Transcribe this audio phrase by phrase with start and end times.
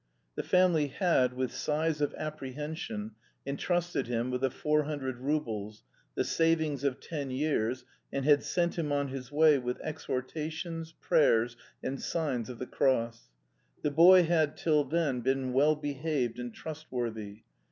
[0.33, 3.11] The family had, with sighs of apprehension,
[3.45, 5.83] entrusted him with the four hundred roubles,
[6.15, 11.55] the savings of ten years, and had sent him on his way with exhortations, prayers,
[11.83, 13.29] and signs of the cross.
[13.83, 17.43] The boy had till then been well behaved and trustworthy.